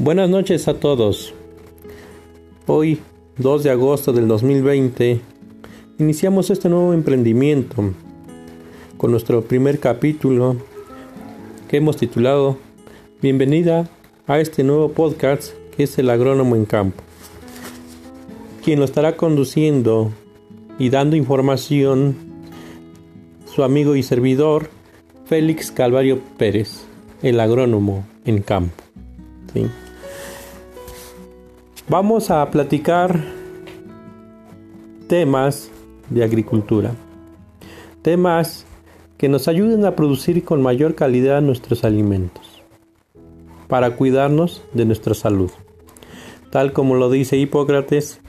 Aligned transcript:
Buenas 0.00 0.30
noches 0.30 0.68
a 0.68 0.74
todos. 0.74 1.34
Hoy, 2.68 3.00
2 3.38 3.64
de 3.64 3.70
agosto 3.70 4.12
del 4.12 4.28
2020, 4.28 5.20
iniciamos 5.98 6.50
este 6.50 6.68
nuevo 6.68 6.92
emprendimiento 6.92 7.92
con 8.96 9.10
nuestro 9.10 9.42
primer 9.42 9.80
capítulo 9.80 10.54
que 11.68 11.78
hemos 11.78 11.96
titulado 11.96 12.58
Bienvenida 13.20 13.90
a 14.28 14.38
este 14.38 14.62
nuevo 14.62 14.92
podcast 14.92 15.52
que 15.76 15.82
es 15.82 15.98
el 15.98 16.10
agrónomo 16.10 16.54
en 16.54 16.64
campo, 16.64 17.02
quien 18.64 18.78
lo 18.78 18.84
estará 18.84 19.16
conduciendo 19.16 20.12
y 20.78 20.90
dando 20.90 21.16
información 21.16 22.16
su 23.52 23.64
amigo 23.64 23.96
y 23.96 24.04
servidor 24.04 24.70
Félix 25.24 25.72
Calvario 25.72 26.20
Pérez, 26.36 26.84
el 27.20 27.40
agrónomo 27.40 28.06
en 28.24 28.42
campo. 28.42 28.84
Vamos 31.90 32.30
a 32.30 32.50
platicar 32.50 33.18
temas 35.06 35.70
de 36.10 36.22
agricultura, 36.22 36.92
temas 38.02 38.66
que 39.16 39.30
nos 39.30 39.48
ayuden 39.48 39.86
a 39.86 39.96
producir 39.96 40.44
con 40.44 40.60
mayor 40.60 40.94
calidad 40.94 41.40
nuestros 41.40 41.84
alimentos, 41.84 42.62
para 43.68 43.96
cuidarnos 43.96 44.62
de 44.74 44.84
nuestra 44.84 45.14
salud. 45.14 45.50
Tal 46.50 46.74
como 46.74 46.94
lo 46.94 47.08
dice 47.08 47.38
Hipócrates, 47.38 48.20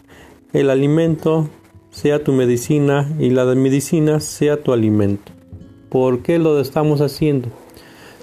el 0.53 0.69
alimento 0.69 1.49
sea 1.89 2.23
tu 2.23 2.31
medicina 2.31 3.13
y 3.19 3.29
la 3.29 3.43
de 3.43 3.55
medicina 3.55 4.21
sea 4.21 4.63
tu 4.63 4.71
alimento. 4.71 5.33
¿Por 5.89 6.21
qué 6.21 6.39
lo 6.39 6.61
estamos 6.61 7.01
haciendo? 7.01 7.49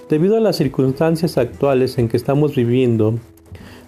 Debido 0.09 0.35
a 0.35 0.39
las 0.39 0.55
circunstancias 0.55 1.37
actuales 1.37 1.99
en 1.99 2.09
que 2.09 2.17
estamos 2.17 2.55
viviendo, 2.55 3.19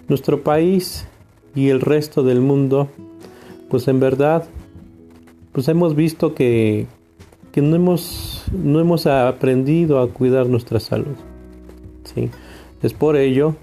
nuestro 0.06 0.44
país 0.44 1.08
y 1.54 1.68
el 1.68 1.80
resto 1.80 2.22
del 2.22 2.40
mundo, 2.40 2.88
pues 3.68 3.88
en 3.88 4.00
verdad, 4.00 4.44
pues 5.52 5.68
hemos 5.68 5.94
visto 5.94 6.34
que, 6.34 6.86
que 7.52 7.60
no, 7.62 7.76
hemos, 7.76 8.44
no 8.52 8.80
hemos 8.80 9.06
aprendido 9.06 10.00
a 10.00 10.08
cuidar 10.08 10.46
nuestra 10.46 10.80
salud. 10.80 11.16
¿sí? 12.04 12.30
Es 12.82 12.92
por 12.92 13.16
ello 13.16 13.56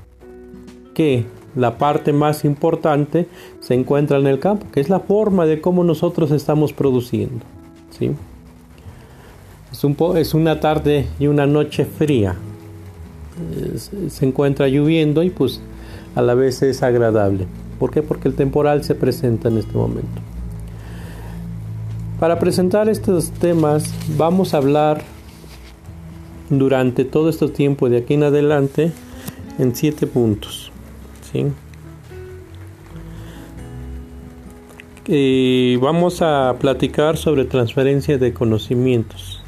que 0.94 1.26
la 1.56 1.78
parte 1.78 2.14
más 2.14 2.46
importante 2.46 3.28
se 3.60 3.74
encuentra 3.74 4.18
en 4.18 4.28
el 4.28 4.40
campo, 4.40 4.68
que 4.72 4.80
es 4.80 4.90
la 4.90 5.00
forma 5.00 5.46
de 5.46 5.62
cómo 5.62 5.84
nosotros 5.84 6.32
estamos 6.32 6.74
produciendo. 6.74 7.46
¿sí? 7.98 8.12
Es, 9.72 9.84
un 9.84 9.96
es 10.18 10.34
una 10.34 10.60
tarde 10.60 11.08
y 11.20 11.28
una 11.28 11.48
noche 11.48 11.86
fría. 11.86 12.36
se 14.10 14.26
encuentra 14.26 14.68
lloviendo 14.68 15.24
y 15.24 15.30
pues 15.30 15.62
a 16.16 16.22
la 16.22 16.34
vez 16.34 16.62
es 16.64 16.84
agradable. 16.84 17.48
¿Por 17.80 17.92
qué? 17.92 18.02
Porque 18.02 18.28
el 18.28 18.36
temporal 18.36 18.84
se 18.84 18.96
presenta 18.96 19.50
en 19.50 19.58
este 19.58 19.74
momento. 19.74 20.22
Para 22.20 22.40
presentar 22.40 22.90
estos 22.90 23.30
temas 23.32 23.94
vamos 24.18 24.54
a 24.54 24.58
hablar 24.58 25.04
durante 26.50 27.06
todo 27.06 27.30
este 27.30 27.48
tiempo 27.50 27.90
de 27.90 27.98
aquí 27.98 28.16
en 28.16 28.24
adelante 28.24 28.92
en 29.60 29.76
siete 29.76 30.08
puntos. 30.08 30.72
¿sí? 31.32 31.46
Y 35.08 35.76
vamos 35.78 36.22
a 36.22 36.56
platicar 36.60 37.18
sobre 37.18 37.46
transferencia 37.46 38.18
de 38.18 38.34
conocimientos. 38.34 39.42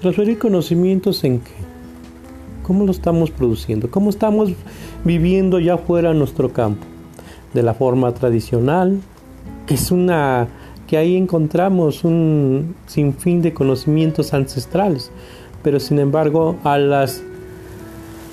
Transferir 0.00 0.38
conocimientos 0.38 1.22
en 1.22 1.40
qué? 1.40 1.59
¿Cómo 2.70 2.84
lo 2.84 2.92
estamos 2.92 3.32
produciendo? 3.32 3.90
¿Cómo 3.90 4.10
estamos 4.10 4.52
viviendo 5.04 5.58
ya 5.58 5.76
fuera 5.76 6.14
nuestro 6.14 6.52
campo? 6.52 6.86
De 7.52 7.64
la 7.64 7.74
forma 7.74 8.14
tradicional, 8.14 9.00
que 9.66 9.74
es 9.74 9.90
una 9.90 10.46
que 10.86 10.96
ahí 10.96 11.16
encontramos 11.16 12.04
un 12.04 12.76
sinfín 12.86 13.42
de 13.42 13.52
conocimientos 13.52 14.34
ancestrales, 14.34 15.10
pero 15.64 15.80
sin 15.80 15.98
embargo 15.98 16.58
a 16.62 16.78
las 16.78 17.24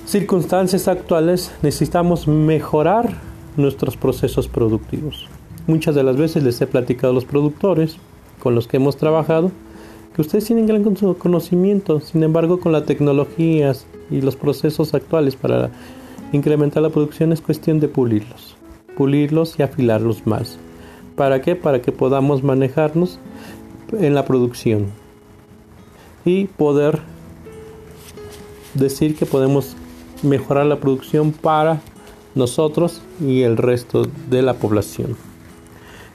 circunstancias 0.06 0.86
actuales 0.86 1.50
necesitamos 1.62 2.28
mejorar 2.28 3.14
nuestros 3.56 3.96
procesos 3.96 4.46
productivos. 4.46 5.26
Muchas 5.66 5.96
de 5.96 6.04
las 6.04 6.16
veces 6.16 6.44
les 6.44 6.60
he 6.60 6.68
platicado 6.68 7.10
a 7.10 7.14
los 7.14 7.24
productores 7.24 7.96
con 8.38 8.54
los 8.54 8.68
que 8.68 8.76
hemos 8.76 8.98
trabajado 8.98 9.50
ustedes 10.18 10.44
tienen 10.44 10.66
gran 10.66 10.82
conocimiento, 10.82 12.00
sin 12.00 12.22
embargo 12.22 12.58
con 12.60 12.72
las 12.72 12.84
tecnologías 12.84 13.86
y 14.10 14.20
los 14.20 14.36
procesos 14.36 14.94
actuales 14.94 15.36
para 15.36 15.70
incrementar 16.32 16.82
la 16.82 16.90
producción 16.90 17.32
es 17.32 17.40
cuestión 17.40 17.80
de 17.80 17.88
pulirlos, 17.88 18.56
pulirlos 18.96 19.58
y 19.58 19.62
afilarlos 19.62 20.26
más. 20.26 20.58
¿Para 21.16 21.40
qué? 21.42 21.56
Para 21.56 21.82
que 21.82 21.92
podamos 21.92 22.42
manejarnos 22.42 23.18
en 23.98 24.14
la 24.14 24.24
producción 24.24 24.86
y 26.24 26.44
poder 26.46 27.00
decir 28.74 29.16
que 29.16 29.26
podemos 29.26 29.76
mejorar 30.22 30.66
la 30.66 30.80
producción 30.80 31.32
para 31.32 31.80
nosotros 32.34 33.02
y 33.20 33.42
el 33.42 33.56
resto 33.56 34.06
de 34.30 34.42
la 34.42 34.54
población. 34.54 35.16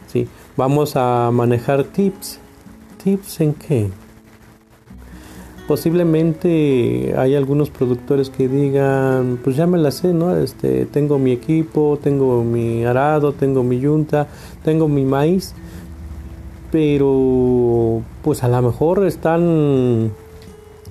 ¿Sí? 0.08 0.28
Vamos 0.56 0.96
a 0.96 1.32
manejar 1.32 1.84
tips 1.84 2.40
¿Tips 3.04 3.42
en 3.42 3.54
qué? 3.54 3.90
Posiblemente 5.68 7.16
hay 7.18 7.36
algunos 7.36 7.70
productores 7.70 8.30
que 8.30 8.50
digan, 8.50 9.40
pues 9.42 9.56
ya 9.56 9.66
me 9.66 9.78
la 9.78 9.92
sé, 9.92 10.14
¿no? 10.14 10.36
Este, 10.36 10.86
tengo 10.86 11.20
mi 11.20 11.32
equipo, 11.32 11.98
tengo 12.04 12.44
mi 12.44 12.84
arado, 12.84 13.32
tengo 13.32 13.64
mi 13.64 13.80
yunta, 13.80 14.28
tengo 14.64 14.90
mi 14.90 15.06
maíz, 15.06 15.54
pero 16.70 18.02
pues 18.24 18.44
a 18.44 18.50
lo 18.50 18.62
mejor 18.62 19.06
están 19.06 20.12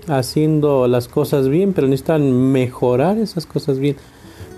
haciendo 0.08 0.88
las 0.88 1.06
cosas 1.06 1.50
bien, 1.50 1.74
pero 1.74 1.86
necesitan 1.86 2.32
mejorar 2.52 3.18
esas 3.18 3.44
cosas 3.44 3.78
bien. 3.78 3.96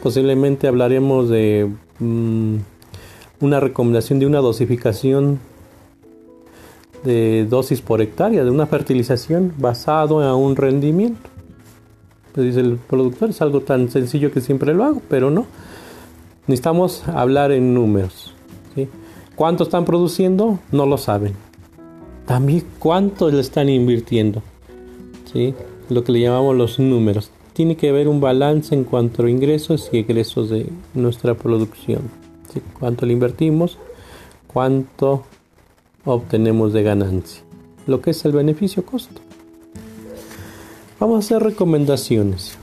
Posiblemente 0.00 0.68
hablaremos 0.68 1.28
de 1.28 1.70
mm, 1.98 2.56
una 3.40 3.58
recomendación 3.58 4.20
de 4.20 4.26
una 4.26 4.38
dosificación 4.38 5.40
de 7.04 7.46
dosis 7.48 7.80
por 7.80 8.00
hectárea 8.00 8.42
de 8.42 8.50
una 8.50 8.66
fertilización 8.66 9.52
basado 9.58 10.22
en 10.22 10.28
un 10.30 10.56
rendimiento. 10.56 11.30
Pues 12.32 12.48
dice 12.48 12.60
el 12.60 12.76
productor, 12.76 13.30
es 13.30 13.40
algo 13.42 13.60
tan 13.60 13.90
sencillo 13.90 14.32
que 14.32 14.40
siempre 14.40 14.74
lo 14.74 14.84
hago, 14.84 15.02
pero 15.08 15.30
no. 15.30 15.46
Necesitamos 16.46 17.06
hablar 17.08 17.52
en 17.52 17.74
números. 17.74 18.34
¿Cuánto 19.36 19.64
están 19.64 19.84
produciendo? 19.84 20.58
No 20.72 20.86
lo 20.86 20.98
saben. 20.98 21.34
También 22.26 22.64
cuánto 22.78 23.30
le 23.30 23.40
están 23.40 23.68
invirtiendo. 23.68 24.42
¿Sí? 25.32 25.54
Lo 25.88 26.04
que 26.04 26.12
le 26.12 26.20
llamamos 26.20 26.56
los 26.56 26.78
números. 26.78 27.30
Tiene 27.52 27.76
que 27.76 27.88
haber 27.88 28.08
un 28.08 28.20
balance 28.20 28.74
en 28.74 28.84
cuanto 28.84 29.24
a 29.24 29.30
ingresos 29.30 29.90
y 29.92 29.98
egresos 29.98 30.50
de 30.50 30.68
nuestra 30.94 31.34
producción. 31.34 32.02
¿Cuánto 32.78 33.06
le 33.06 33.12
invertimos? 33.12 33.78
¿Cuánto 34.46 35.24
obtenemos 36.04 36.72
de 36.72 36.82
ganancia, 36.82 37.42
lo 37.86 38.00
que 38.00 38.10
es 38.10 38.24
el 38.24 38.32
beneficio 38.32 38.84
costo. 38.84 39.20
Vamos 41.00 41.16
a 41.16 41.18
hacer 41.18 41.42
recomendaciones. 41.42 42.56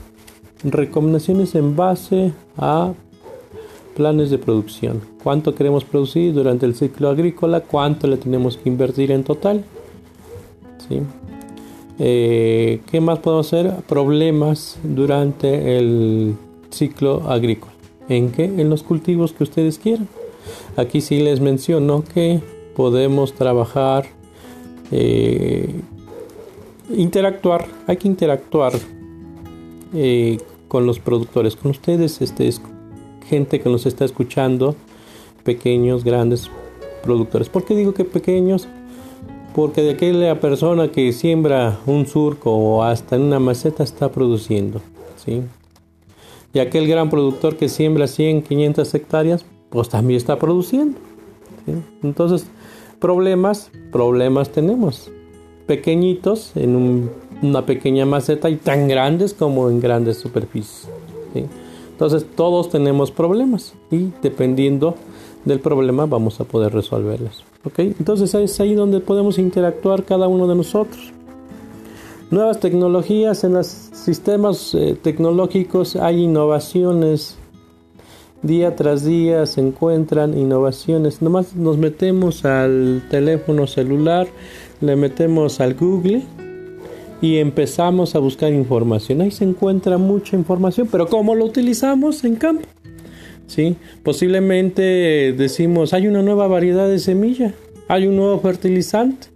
Recomendaciones 0.64 1.54
en 1.54 1.76
base 1.76 2.32
a 2.56 2.92
planes 3.94 4.30
de 4.30 4.38
producción. 4.38 5.00
¿Cuánto 5.22 5.54
queremos 5.54 5.84
producir 5.84 6.32
durante 6.32 6.66
el 6.66 6.74
ciclo 6.74 7.08
agrícola? 7.08 7.60
¿Cuánto 7.60 8.06
le 8.06 8.16
tenemos 8.16 8.56
que 8.56 8.68
invertir 8.68 9.10
en 9.10 9.24
total? 9.24 9.64
¿Sí? 10.88 11.02
Eh, 11.98 12.80
¿Qué 12.90 13.00
más 13.00 13.18
podemos 13.18 13.46
hacer? 13.46 13.72
Problemas 13.86 14.78
durante 14.82 15.78
el 15.78 16.34
ciclo 16.70 17.28
agrícola. 17.28 17.72
¿En 18.08 18.32
qué? 18.32 18.44
En 18.44 18.70
los 18.70 18.82
cultivos 18.82 19.32
que 19.32 19.44
ustedes 19.44 19.78
quieran. 19.78 20.08
Aquí 20.76 21.00
sí 21.00 21.20
les 21.20 21.40
menciono 21.40 22.02
que 22.02 22.40
podemos 22.76 23.34
trabajar, 23.34 24.06
eh, 24.90 25.74
interactuar, 26.90 27.66
hay 27.86 27.96
que 27.96 28.08
interactuar 28.08 28.72
eh, 29.94 30.38
con 30.68 30.86
los 30.86 30.98
productores, 30.98 31.56
con 31.56 31.70
ustedes, 31.70 32.20
este, 32.20 32.50
gente 33.28 33.60
que 33.60 33.68
nos 33.68 33.86
está 33.86 34.04
escuchando, 34.04 34.74
pequeños, 35.44 36.04
grandes 36.04 36.50
productores. 37.02 37.48
¿Por 37.48 37.64
qué 37.64 37.74
digo 37.74 37.94
que 37.94 38.04
pequeños? 38.04 38.68
Porque 39.54 39.82
de 39.82 39.90
aquella 39.90 40.40
persona 40.40 40.88
que 40.88 41.12
siembra 41.12 41.78
un 41.86 42.06
surco 42.06 42.52
o 42.54 42.82
hasta 42.82 43.16
en 43.16 43.22
una 43.22 43.38
maceta 43.38 43.82
está 43.82 44.10
produciendo, 44.10 44.80
¿sí? 45.22 45.42
Y 46.54 46.58
aquel 46.58 46.86
gran 46.86 47.10
productor 47.10 47.56
que 47.56 47.68
siembra 47.68 48.06
100, 48.06 48.42
500 48.42 48.94
hectáreas, 48.94 49.44
pues 49.70 49.88
también 49.88 50.18
está 50.18 50.38
produciendo. 50.38 50.98
Entonces, 52.02 52.46
problemas, 53.02 53.70
problemas 53.90 54.50
tenemos. 54.50 55.10
Pequeñitos 55.66 56.52
en 56.54 57.10
una 57.42 57.66
pequeña 57.66 58.06
maceta 58.06 58.48
y 58.48 58.56
tan 58.56 58.88
grandes 58.88 59.34
como 59.34 59.68
en 59.68 59.80
grandes 59.80 60.18
superficies. 60.18 60.88
Entonces 61.90 62.24
todos 62.36 62.70
tenemos 62.70 63.10
problemas 63.10 63.74
y 63.90 64.10
dependiendo 64.22 64.94
del 65.44 65.60
problema 65.60 66.06
vamos 66.06 66.40
a 66.40 66.44
poder 66.44 66.72
resolverlos. 66.72 67.44
¿ok? 67.64 67.80
Entonces 67.80 68.34
es 68.34 68.60
ahí 68.60 68.74
donde 68.74 69.00
podemos 69.00 69.38
interactuar 69.38 70.04
cada 70.04 70.28
uno 70.28 70.46
de 70.46 70.54
nosotros. 70.54 71.12
Nuevas 72.30 72.60
tecnologías 72.60 73.44
en 73.44 73.54
los 73.54 73.66
sistemas 73.66 74.74
eh, 74.74 74.96
tecnológicos 75.00 75.96
hay 75.96 76.22
innovaciones. 76.22 77.36
Día 78.42 78.74
tras 78.74 79.04
día 79.04 79.46
se 79.46 79.60
encuentran 79.60 80.36
innovaciones. 80.36 81.22
Nomás 81.22 81.54
nos 81.54 81.78
metemos 81.78 82.44
al 82.44 83.02
teléfono 83.08 83.68
celular, 83.68 84.26
le 84.80 84.96
metemos 84.96 85.60
al 85.60 85.74
Google 85.74 86.22
y 87.20 87.36
empezamos 87.36 88.16
a 88.16 88.18
buscar 88.18 88.52
información. 88.52 89.20
Ahí 89.20 89.30
se 89.30 89.44
encuentra 89.44 89.96
mucha 89.96 90.36
información, 90.36 90.88
pero 90.90 91.06
¿cómo 91.06 91.36
lo 91.36 91.44
utilizamos 91.44 92.24
en 92.24 92.34
campo? 92.34 92.64
¿Sí? 93.46 93.76
Posiblemente 94.02 94.82
decimos, 95.38 95.92
hay 95.92 96.08
una 96.08 96.22
nueva 96.22 96.48
variedad 96.48 96.88
de 96.88 96.98
semilla, 96.98 97.54
hay 97.86 98.08
un 98.08 98.16
nuevo 98.16 98.40
fertilizante. 98.40 99.28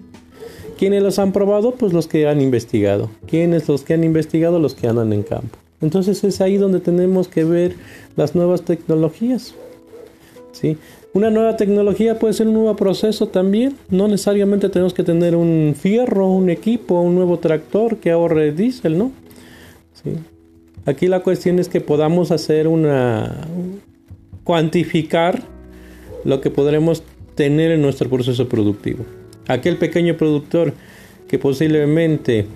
¿Quiénes 0.78 1.02
los 1.02 1.20
han 1.20 1.30
probado? 1.30 1.72
Pues 1.72 1.92
los 1.92 2.08
que 2.08 2.26
han 2.26 2.40
investigado. 2.40 3.08
¿Quiénes 3.26 3.68
los 3.68 3.82
que 3.82 3.94
han 3.94 4.02
investigado? 4.02 4.58
Los 4.58 4.74
que 4.74 4.88
andan 4.88 5.12
en 5.12 5.22
campo. 5.22 5.56
Entonces 5.80 6.24
es 6.24 6.40
ahí 6.40 6.56
donde 6.56 6.80
tenemos 6.80 7.28
que 7.28 7.44
ver 7.44 7.74
las 8.16 8.34
nuevas 8.34 8.62
tecnologías. 8.62 9.54
¿Sí? 10.52 10.78
Una 11.12 11.30
nueva 11.30 11.56
tecnología 11.56 12.18
puede 12.18 12.34
ser 12.34 12.48
un 12.48 12.54
nuevo 12.54 12.76
proceso 12.76 13.28
también. 13.28 13.76
No 13.90 14.08
necesariamente 14.08 14.68
tenemos 14.68 14.94
que 14.94 15.02
tener 15.02 15.36
un 15.36 15.74
fierro, 15.78 16.28
un 16.28 16.50
equipo, 16.50 17.00
un 17.00 17.14
nuevo 17.14 17.38
tractor 17.38 17.98
que 17.98 18.10
ahorre 18.10 18.52
diésel, 18.52 18.96
¿no? 18.96 19.12
¿Sí? 20.02 20.12
Aquí 20.86 21.08
la 21.08 21.20
cuestión 21.20 21.58
es 21.58 21.68
que 21.68 21.80
podamos 21.80 22.30
hacer 22.30 22.68
una... 22.68 23.46
cuantificar 24.44 25.42
lo 26.24 26.40
que 26.40 26.50
podremos 26.50 27.02
tener 27.34 27.70
en 27.70 27.82
nuestro 27.82 28.08
proceso 28.08 28.48
productivo. 28.48 29.04
Aquel 29.48 29.76
pequeño 29.76 30.16
productor 30.16 30.72
que 31.28 31.38
posiblemente 31.38 32.46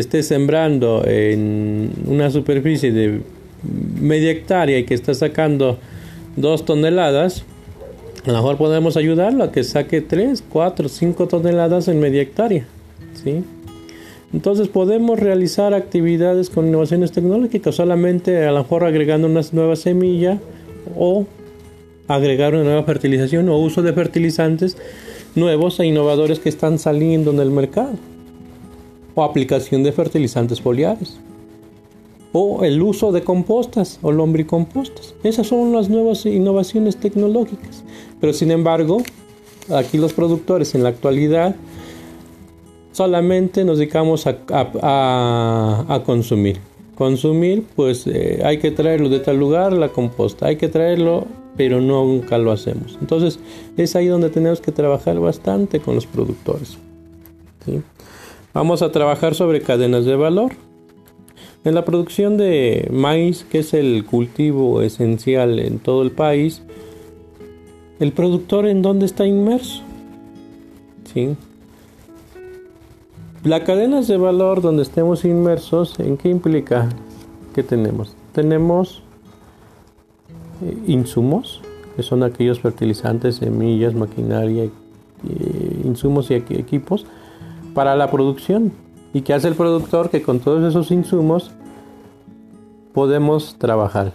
esté 0.00 0.22
sembrando 0.22 1.02
en 1.06 1.90
una 2.06 2.30
superficie 2.30 2.92
de 2.92 3.20
media 4.00 4.30
hectárea 4.30 4.78
y 4.78 4.84
que 4.84 4.94
está 4.94 5.14
sacando 5.14 5.78
dos 6.36 6.64
toneladas, 6.64 7.44
a 8.24 8.28
lo 8.28 8.34
mejor 8.34 8.56
podemos 8.58 8.96
ayudarlo 8.96 9.44
a 9.44 9.52
que 9.52 9.64
saque 9.64 10.00
3, 10.00 10.44
4, 10.48 10.88
5 10.88 11.28
toneladas 11.28 11.88
en 11.88 12.00
media 12.00 12.22
hectárea. 12.22 12.66
¿sí? 13.22 13.42
Entonces 14.32 14.68
podemos 14.68 15.18
realizar 15.18 15.72
actividades 15.74 16.50
con 16.50 16.66
innovaciones 16.66 17.12
tecnológicas, 17.12 17.74
solamente 17.74 18.44
a 18.44 18.52
lo 18.52 18.58
mejor 18.58 18.84
agregando 18.84 19.28
una 19.28 19.40
nueva 19.52 19.76
semilla 19.76 20.38
o 20.96 21.26
agregar 22.08 22.54
una 22.54 22.64
nueva 22.64 22.82
fertilización 22.82 23.48
o 23.48 23.58
uso 23.58 23.82
de 23.82 23.92
fertilizantes 23.92 24.76
nuevos 25.34 25.80
e 25.80 25.86
innovadores 25.86 26.38
que 26.38 26.48
están 26.48 26.78
saliendo 26.78 27.30
en 27.30 27.40
el 27.40 27.50
mercado 27.50 27.94
o 29.16 29.24
aplicación 29.24 29.82
de 29.82 29.90
fertilizantes 29.90 30.60
foliares 30.60 31.18
o 32.32 32.64
el 32.64 32.82
uso 32.82 33.12
de 33.12 33.22
compostas 33.22 33.98
o 34.02 34.12
lombricompostas. 34.12 35.14
Esas 35.24 35.46
son 35.46 35.72
las 35.72 35.88
nuevas 35.88 36.26
innovaciones 36.26 36.98
tecnológicas. 36.98 37.82
Pero 38.20 38.34
sin 38.34 38.50
embargo, 38.50 38.98
aquí 39.74 39.96
los 39.96 40.12
productores 40.12 40.74
en 40.74 40.82
la 40.82 40.90
actualidad 40.90 41.56
solamente 42.92 43.64
nos 43.64 43.78
dedicamos 43.78 44.26
a, 44.26 46.02
consumir. 46.04 46.58
Consumir, 46.94 47.64
pues 47.74 48.06
eh, 48.06 48.42
hay 48.44 48.58
que 48.58 48.70
traerlo 48.70 49.08
de 49.08 49.20
tal 49.20 49.38
lugar, 49.38 49.72
la 49.72 49.88
composta, 49.88 50.46
hay 50.46 50.56
que 50.56 50.68
traerlo, 50.68 51.26
pero 51.56 51.80
nunca 51.80 52.36
lo 52.36 52.52
hacemos. 52.52 52.98
Entonces 53.00 53.38
es 53.78 53.96
ahí 53.96 54.08
donde 54.08 54.28
tenemos 54.28 54.60
que 54.60 54.72
trabajar 54.72 55.18
bastante 55.18 55.80
con 55.80 55.94
los 55.94 56.04
productores. 56.04 56.76
Vamos 58.56 58.80
a 58.80 58.90
trabajar 58.90 59.34
sobre 59.34 59.60
cadenas 59.60 60.06
de 60.06 60.16
valor. 60.16 60.52
En 61.62 61.74
la 61.74 61.84
producción 61.84 62.38
de 62.38 62.88
maíz, 62.90 63.44
que 63.44 63.58
es 63.58 63.74
el 63.74 64.06
cultivo 64.06 64.80
esencial 64.80 65.58
en 65.58 65.78
todo 65.78 66.00
el 66.00 66.10
país, 66.10 66.62
el 68.00 68.12
productor 68.12 68.66
en 68.66 68.80
dónde 68.80 69.04
está 69.04 69.26
inmerso. 69.26 69.82
¿Sí? 71.12 71.36
La 73.44 73.62
cadenas 73.62 74.08
de 74.08 74.16
valor 74.16 74.62
donde 74.62 74.84
estemos 74.84 75.26
inmersos, 75.26 76.00
¿en 76.00 76.16
qué 76.16 76.30
implica? 76.30 76.88
¿Qué 77.54 77.62
tenemos? 77.62 78.16
Tenemos 78.32 79.02
eh, 80.64 80.78
insumos, 80.86 81.60
que 81.94 82.02
son 82.02 82.22
aquellos 82.22 82.60
fertilizantes, 82.60 83.36
semillas, 83.36 83.92
maquinaria, 83.92 84.64
eh, 84.64 84.70
insumos 85.84 86.30
y 86.30 86.34
equipos 86.36 87.04
para 87.76 87.94
la 87.94 88.10
producción 88.10 88.72
¿Y 89.16 89.22
qué 89.22 89.32
hace 89.32 89.48
el 89.48 89.54
productor? 89.54 90.10
Que 90.10 90.20
con 90.20 90.40
todos 90.40 90.62
esos 90.68 90.90
insumos 90.90 91.50
podemos 92.92 93.56
trabajar. 93.56 94.12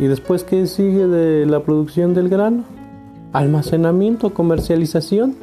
¿Y 0.00 0.06
después 0.06 0.44
qué 0.44 0.68
sigue 0.68 1.08
de 1.08 1.46
la 1.46 1.64
producción 1.64 2.14
del 2.14 2.28
grano? 2.28 2.62
Almacenamiento, 3.32 4.34
comercialización. 4.34 5.34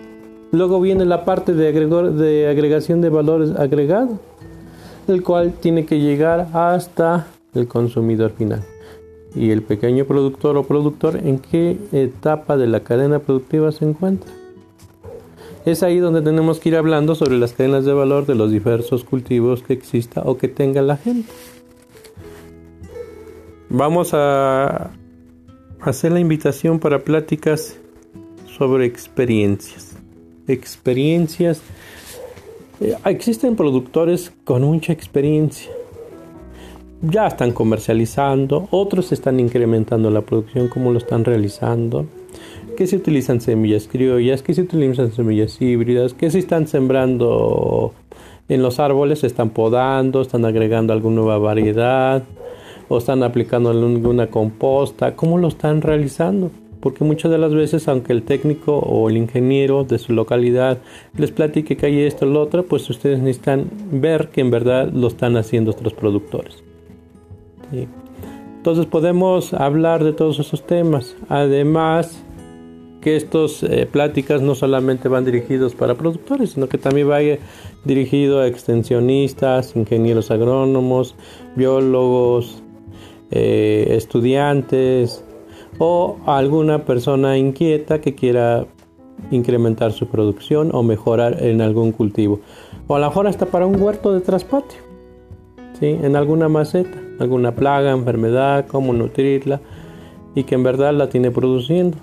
Luego 0.54 0.80
viene 0.80 1.04
la 1.04 1.25
parte 1.25 1.54
de, 1.54 1.74
de 1.74 2.48
agregación 2.48 3.01
de 3.01 3.10
valores 3.10 3.51
agregados, 3.60 4.19
el 5.10 5.22
cual 5.22 5.51
tiene 5.60 5.86
que 5.86 6.00
llegar 6.00 6.48
hasta 6.54 7.28
el 7.54 7.68
consumidor 7.68 8.31
final. 8.31 8.63
Y 9.36 9.51
el 9.51 9.63
pequeño 9.63 10.06
productor 10.06 10.56
o 10.56 10.63
productor, 10.63 11.18
¿en 11.18 11.40
qué 11.40 11.78
etapa 11.92 12.56
de 12.56 12.68
la 12.68 12.80
cadena 12.80 13.19
productiva 13.19 13.74
se 13.74 13.84
encuentra? 13.84 14.31
Es 15.66 15.84
ahí 15.84 16.00
donde 16.00 16.22
tenemos 16.22 16.60
que 16.60 16.70
ir 16.70 16.76
hablando 16.76 17.16
sobre 17.16 17.38
las 17.38 17.54
cadenas 17.54 17.86
de 17.86 17.94
valor 17.94 18.26
de 18.26 18.36
los 18.36 18.52
diversos 18.52 19.04
cultivos 19.04 19.62
que 19.62 19.74
exista 19.74 20.22
o 20.26 20.38
que 20.38 20.48
tenga 20.48 20.82
la 20.82 20.98
gente. 20.98 21.32
Vamos 23.70 24.12
a 24.14 24.92
hacer 25.82 26.12
la 26.12 26.20
invitación 26.20 26.80
para 26.80 27.00
pláticas 27.00 27.78
sobre 28.58 28.86
experiencias. 28.86 29.98
Experiencias. 30.48 31.62
Eh, 32.80 32.96
existen 33.06 33.56
productores 33.56 34.32
con 34.46 34.63
mucha 34.63 34.94
experiencia. 34.94 35.72
Ya 37.01 37.28
están 37.28 37.51
comercializando, 37.51 38.68
otros 38.72 39.12
están 39.12 39.39
incrementando 39.39 40.10
la 40.10 40.22
producción, 40.22 40.68
como 40.68 40.92
lo 40.92 40.98
están 40.98 41.24
realizando 41.24 42.08
que 42.79 42.88
se 42.88 42.95
utilizan 42.95 43.41
semillas 43.41 43.89
criollas, 43.91 44.41
que 44.41 44.53
se 44.53 44.62
utilizan 44.62 45.12
semillas 45.12 45.62
híbridas, 45.62 46.13
que 46.13 46.31
se 46.31 46.39
están 46.39 46.65
sembrando 46.65 47.91
en 48.48 48.62
los 48.62 48.79
árboles, 48.79 49.19
se 49.19 49.27
están 49.27 49.50
podando, 49.50 50.21
están 50.21 50.45
agregando 50.45 50.93
alguna 50.93 51.17
nueva 51.17 51.39
variedad 51.39 52.24
o 52.88 53.00
están 53.00 53.21
aplicando 53.24 53.71
alguna 53.71 54.27
composta, 54.27 55.13
¿cómo 55.17 55.38
lo 55.38 55.50
están 55.50 55.81
realizando? 55.81 56.51
Porque 56.79 57.03
muchas 57.03 57.29
de 57.31 57.38
las 57.38 57.53
veces, 57.53 57.86
aunque 57.89 58.13
el 58.13 58.24
técnico 58.24 58.77
o 58.77 59.09
el 59.09 59.17
ingeniero 59.17 59.83
de 59.83 60.00
su 60.00 60.13
localidad 60.13 60.77
les 61.17 61.31
platique 61.31 61.75
que 61.75 61.86
hay 61.86 62.03
esto 62.03 62.25
o 62.25 62.29
lo 62.29 62.41
otro, 62.41 62.63
pues 62.63 62.89
ustedes 62.89 63.19
necesitan 63.19 63.69
ver 63.91 64.29
que 64.29 64.39
en 64.39 64.51
verdad 64.51 64.89
lo 64.89 65.07
están 65.07 65.36
haciendo 65.36 65.71
otros 65.71 65.91
productores. 65.91 66.63
Entonces 68.55 68.86
podemos 68.86 69.53
hablar 69.53 70.05
de 70.05 70.13
todos 70.13 70.39
esos 70.39 70.65
temas. 70.65 71.17
Además, 71.27 72.24
que 73.01 73.15
estas 73.15 73.63
eh, 73.63 73.88
pláticas 73.89 74.41
no 74.41 74.56
solamente 74.56 75.08
van 75.08 75.25
dirigidos 75.25 75.74
para 75.74 75.96
productores, 75.96 76.51
sino 76.51 76.68
que 76.68 76.77
también 76.77 77.10
va 77.10 77.20
dirigido 77.86 78.39
a 78.39 78.48
extensionistas, 78.48 79.75
ingenieros 79.75 80.32
agrónomos, 80.32 81.15
biólogos, 81.56 82.62
eh, 83.32 83.88
estudiantes 83.91 85.24
o 85.77 86.18
alguna 86.25 86.86
persona 86.86 87.38
inquieta 87.38 88.01
que 88.01 88.15
quiera 88.15 88.65
incrementar 89.32 89.91
su 89.91 90.08
producción 90.08 90.72
o 90.74 90.84
mejorar 90.84 91.41
en 91.44 91.62
algún 91.62 91.91
cultivo. 91.91 92.39
O 92.88 92.96
a 92.96 93.00
lo 93.00 93.08
mejor 93.08 93.27
hasta 93.27 93.46
para 93.46 93.65
un 93.65 93.82
huerto 93.82 94.13
de 94.13 94.22
traspatio, 94.22 94.79
¿sí? 95.79 95.88
en 96.01 96.15
alguna 96.15 96.50
maceta, 96.50 97.00
alguna 97.20 97.53
plaga, 97.56 97.91
enfermedad, 97.91 98.65
cómo 98.68 98.94
nutrirla 98.94 99.62
y 100.36 100.44
que 100.44 100.56
en 100.56 100.63
verdad 100.63 100.94
la 100.94 101.10
tiene 101.10 101.32
produciendo. 101.32 101.98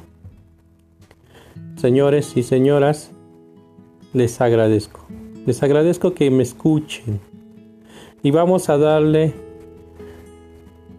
Señores 1.87 2.33
y 2.35 2.43
señoras, 2.43 3.13
les 4.13 4.41
agradezco. 4.41 5.07
Les 5.47 5.63
agradezco 5.63 6.15
que 6.15 6.33
me 6.33 6.43
escuchen. 6.43 7.21
Y 8.25 8.33
vamos 8.33 8.69
a 8.69 8.77
darle 8.77 9.33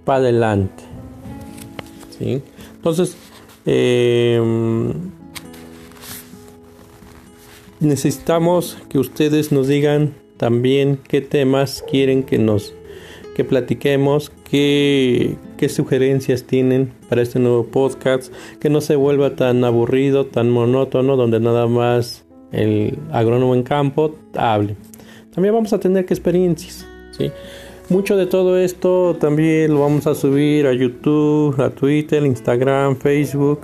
para 0.06 0.20
adelante. 0.20 0.86
Entonces, 2.22 3.18
em, 3.66 4.94
necesitamos 7.82 8.78
que 8.88 8.98
ustedes 8.98 9.52
nos 9.52 9.68
digan 9.68 10.14
también 10.38 11.02
qué 11.06 11.20
temas 11.20 11.84
quieren 11.92 12.24
que 12.24 12.38
nos 12.38 12.74
que 13.36 13.44
platiquemos, 13.44 14.32
qué, 14.50 15.38
sugerencias 15.70 16.44
tienen 16.44 16.94
para 17.10 17.22
este 17.22 17.40
nuevo 17.40 17.66
podcast, 17.66 18.34
que 18.60 18.70
no 18.70 18.82
se 18.82 18.96
vuelva 18.96 19.36
tan 19.36 19.64
aburrido, 19.64 20.26
tan 20.26 20.50
monótono, 20.50 21.16
donde 21.16 21.40
nada 21.40 21.68
más 21.68 22.26
el 22.52 22.98
agrónomo 23.12 23.56
en 23.56 23.64
campo 23.64 24.16
hable. 24.36 24.76
También 25.34 25.54
vamos 25.54 25.74
a 25.74 25.80
tener 25.80 26.06
que 26.06 26.14
experiencias, 26.14 26.88
¿sí? 27.12 27.32
Mucho 27.90 28.18
de 28.18 28.26
todo 28.26 28.58
esto 28.58 29.16
también 29.18 29.74
lo 29.74 29.82
vamos 29.82 30.08
a 30.08 30.16
subir 30.16 30.68
a 30.68 30.74
YouTube, 30.74 31.60
a 31.62 31.70
Twitter, 31.70 32.26
Instagram, 32.26 32.98
Facebook, 32.98 33.62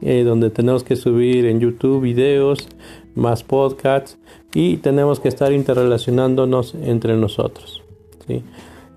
eh, 0.00 0.22
donde 0.22 0.50
tenemos 0.50 0.84
que 0.84 0.94
subir 0.94 1.46
en 1.46 1.58
YouTube 1.58 2.00
videos, 2.00 2.68
más 3.16 3.42
podcasts 3.42 4.18
y 4.54 4.76
tenemos 4.76 5.18
que 5.18 5.28
estar 5.28 5.52
interrelacionándonos 5.52 6.76
entre 6.76 7.16
nosotros. 7.16 7.82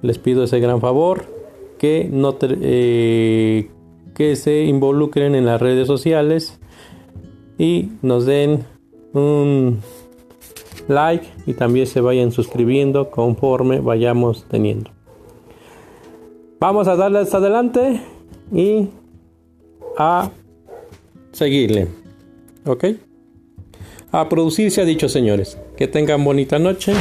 Les 0.05 0.19
pido 0.19 0.43
ese 0.43 0.59
gran 0.59 0.81
favor 0.81 1.25
que, 1.79 2.07
no 2.11 2.37
eh, 2.41 3.69
que 4.13 4.35
se 4.35 4.65
involucren 4.65 5.33
en 5.33 5.45
las 5.45 5.59
redes 5.59 5.87
sociales 5.87 6.59
y 7.57 7.89
nos 8.03 8.27
den 8.27 8.65
un 9.13 9.79
like 10.87 11.25
y 11.47 11.53
también 11.53 11.87
se 11.87 12.01
vayan 12.01 12.31
suscribiendo 12.31 13.09
conforme 13.09 13.79
vayamos 13.79 14.45
teniendo. 14.47 14.91
Vamos 16.59 16.87
a 16.87 16.95
darle 16.95 17.19
hasta 17.19 17.37
adelante 17.37 17.99
y 18.53 18.89
a 19.97 20.29
seguirle. 21.31 21.87
¿Ok? 22.65 22.85
A 24.11 24.29
producirse 24.29 24.81
ha 24.81 24.85
dicho 24.85 25.09
señores. 25.09 25.57
Que 25.75 25.87
tengan 25.87 26.23
bonita 26.23 26.59
noche. 26.59 26.93